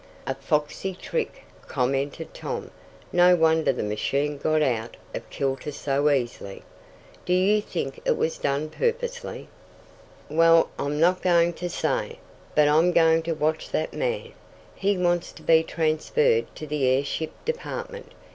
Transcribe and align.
"A 0.25 0.33
foxy 0.33 0.95
trick," 0.95 1.43
commented 1.67 2.33
Tom. 2.33 2.71
"No 3.13 3.35
wonder 3.35 3.71
the 3.71 3.83
machine 3.83 4.39
got 4.39 4.63
out 4.63 4.97
of 5.13 5.29
kilter 5.29 5.71
so 5.71 6.09
easily." 6.09 6.63
"Do 7.23 7.33
you 7.33 7.61
think 7.61 8.01
it 8.03 8.17
was 8.17 8.39
done 8.39 8.71
purposely?" 8.71 9.47
"Well, 10.27 10.71
I'm 10.79 10.99
not 10.99 11.21
going 11.21 11.53
to 11.53 11.69
say. 11.69 12.17
But 12.55 12.67
I'm 12.67 12.91
going 12.91 13.21
to 13.21 13.33
watch 13.33 13.69
that 13.69 13.93
man. 13.93 14.31
He 14.73 14.97
wants 14.97 15.31
to 15.33 15.43
be 15.43 15.61
transferred 15.61 16.47
to 16.55 16.65
the 16.65 16.87
airship 16.87 17.33
department. 17.45 18.09